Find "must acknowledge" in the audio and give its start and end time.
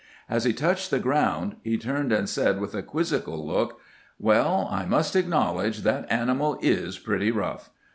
4.87-5.81